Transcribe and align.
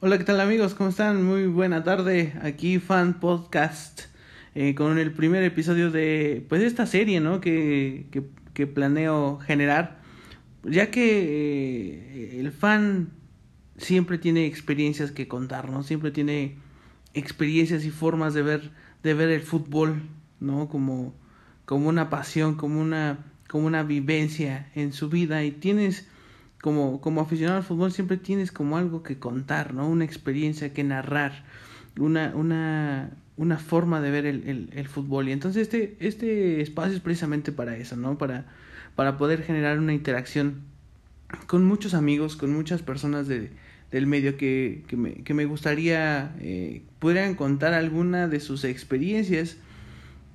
Hola, 0.00 0.16
¿qué 0.16 0.22
tal 0.22 0.40
amigos? 0.40 0.74
¿Cómo 0.74 0.90
están? 0.90 1.24
Muy 1.24 1.48
buena 1.48 1.82
tarde. 1.82 2.32
Aquí 2.42 2.78
Fan 2.78 3.18
Podcast 3.18 4.02
eh, 4.54 4.76
con 4.76 4.96
el 4.96 5.10
primer 5.10 5.42
episodio 5.42 5.90
de 5.90 6.46
pues 6.48 6.62
esta 6.62 6.86
serie, 6.86 7.18
¿no? 7.18 7.40
Que, 7.40 8.06
que, 8.54 8.66
planeo 8.68 9.40
generar, 9.40 10.00
ya 10.62 10.92
que 10.92 12.36
eh, 12.36 12.38
el 12.38 12.52
fan 12.52 13.10
siempre 13.76 14.18
tiene 14.18 14.46
experiencias 14.46 15.10
que 15.10 15.26
contar, 15.26 15.68
¿no? 15.68 15.82
Siempre 15.82 16.12
tiene 16.12 16.58
experiencias 17.12 17.84
y 17.84 17.90
formas 17.90 18.34
de 18.34 18.42
ver 18.42 18.70
de 19.02 19.14
ver 19.14 19.30
el 19.30 19.42
fútbol, 19.42 20.02
¿no? 20.38 20.68
Como 20.68 21.12
como 21.64 21.88
una 21.88 22.08
pasión, 22.08 22.54
como 22.54 22.80
una 22.80 23.26
como 23.48 23.66
una 23.66 23.82
vivencia 23.82 24.70
en 24.76 24.92
su 24.92 25.08
vida 25.08 25.42
y 25.42 25.50
tienes 25.50 26.06
como, 26.60 27.00
como 27.00 27.20
aficionado 27.20 27.58
al 27.58 27.64
fútbol 27.64 27.92
siempre 27.92 28.16
tienes 28.16 28.52
como 28.52 28.76
algo 28.76 29.02
que 29.02 29.18
contar, 29.18 29.74
¿no? 29.74 29.88
Una 29.88 30.04
experiencia 30.04 30.72
que 30.72 30.84
narrar, 30.84 31.44
una, 31.98 32.32
una, 32.34 33.10
una 33.36 33.58
forma 33.58 34.00
de 34.00 34.10
ver 34.10 34.26
el, 34.26 34.48
el, 34.48 34.70
el, 34.72 34.88
fútbol. 34.88 35.28
Y 35.28 35.32
entonces 35.32 35.62
este, 35.62 35.96
este 36.00 36.60
espacio 36.60 36.94
es 36.94 37.00
precisamente 37.00 37.52
para 37.52 37.76
eso, 37.76 37.96
¿no? 37.96 38.18
Para, 38.18 38.46
para 38.96 39.16
poder 39.16 39.42
generar 39.42 39.78
una 39.78 39.94
interacción 39.94 40.62
con 41.46 41.64
muchos 41.64 41.94
amigos, 41.94 42.36
con 42.36 42.52
muchas 42.52 42.82
personas 42.82 43.28
de, 43.28 43.50
del 43.90 44.06
medio 44.06 44.36
que, 44.36 44.82
que, 44.88 44.96
me, 44.96 45.14
que 45.14 45.34
me 45.34 45.44
gustaría 45.44 46.34
eh, 46.40 46.82
pudieran 46.98 47.34
contar 47.34 47.74
alguna 47.74 48.28
de 48.28 48.40
sus 48.40 48.64
experiencias 48.64 49.56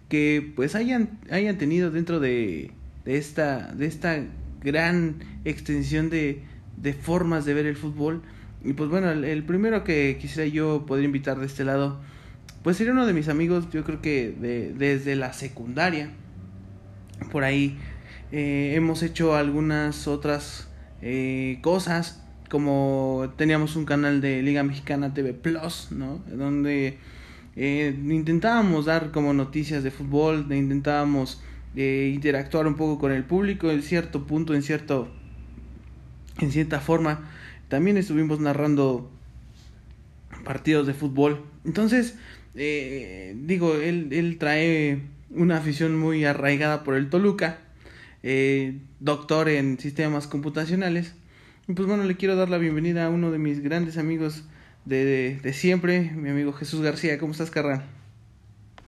que 0.10 0.54
pues 0.55 0.76
hayan, 0.76 1.20
hayan 1.32 1.58
tenido 1.58 1.91
dentro 1.91 2.20
de, 2.20 2.71
de 3.05 3.18
esta, 3.18 3.74
de 3.74 3.85
esta 3.88 4.24
gran 4.63 5.16
extensión 5.45 6.09
de, 6.09 6.44
de 6.77 6.94
formas 6.94 7.45
de 7.45 7.54
ver 7.54 7.66
el 7.66 7.76
fútbol. 7.76 8.21
Y 8.63 8.73
pues 8.73 8.90
bueno, 8.90 9.12
el, 9.12 9.44
primero 9.44 9.84
que 9.84 10.17
quisiera 10.20 10.48
yo 10.48 10.85
poder 10.85 11.04
invitar 11.04 11.40
de 11.40 11.46
este 11.46 11.63
lado, 11.65 11.99
pues 12.63 12.77
sería 12.77 12.93
uno 12.93 13.05
de 13.05 13.13
mis 13.13 13.27
amigos, 13.27 13.68
yo 13.71 13.84
creo 13.84 14.01
que 14.01 14.34
de, 14.40 14.73
desde 14.73 15.15
la 15.15 15.34
secundaria. 15.34 16.10
Por 17.32 17.43
ahí 17.43 17.77
eh, 18.32 18.73
hemos 18.76 19.04
hecho 19.04 19.35
algunas 19.35 20.07
otras 20.07 20.70
eh, 21.01 21.60
cosas, 21.62 22.23
como 22.49 23.34
teníamos 23.38 23.76
un 23.76 23.85
canal 23.85 24.21
de 24.21 24.41
Liga 24.41 24.63
Mexicana 24.63 25.13
TV 25.13 25.34
Plus, 25.34 25.90
¿no? 25.91 26.21
Donde 26.32 26.98
eh, 27.55 27.95
intentábamos 28.05 28.85
dar 28.85 29.12
como 29.12 29.34
noticias 29.34 29.84
de 29.84 29.91
fútbol, 29.91 30.48
intentábamos 30.51 31.41
eh, 31.76 32.12
interactuar 32.13 32.68
un 32.68 32.76
poco 32.76 32.99
con 32.99 33.12
el 33.12 33.24
público 33.24 33.71
en 33.71 33.82
cierto 33.82 34.26
punto, 34.26 34.54
en 34.54 34.62
cierto, 34.63 35.12
en 36.40 36.52
cierta 36.52 36.79
forma. 36.79 37.29
También 37.68 37.98
estuvimos 37.98 38.40
narrando 38.40 39.12
partidos 40.44 40.88
de 40.88 40.94
fútbol. 40.94 41.44
Entonces, 41.66 42.16
eh, 42.55 43.35
digo, 43.38 43.76
él, 43.76 44.10
él 44.12 44.38
trae 44.38 45.01
una 45.32 45.57
afición 45.57 45.98
muy 45.98 46.26
arraigada 46.26 46.84
por 46.84 46.96
el 46.96 47.10
Toluca, 47.10 47.60
eh, 48.21 48.79
doctor 48.99 49.49
en 49.49 49.79
sistemas 49.79 50.27
computacionales. 50.27 51.16
Y 51.68 51.74
pues 51.74 51.88
bueno, 51.88 52.04
le 52.04 52.16
quiero 52.16 52.35
dar 52.35 52.49
la 52.49 52.57
bienvenida 52.57 53.05
a 53.05 53.10
uno 53.10 53.32
de 53.32 53.40
mis 53.40 53.62
grandes 53.62 53.98
amigos 53.98 54.44
de, 54.85 55.05
de, 55.05 55.40
de 55.40 55.54
siempre, 55.54 56.12
mi 56.16 56.29
amigo 56.29 56.54
Jesús 56.54 56.82
García. 56.82 57.18
¿Cómo 57.18 57.32
estás, 57.32 57.51
Carran? 57.51 58.02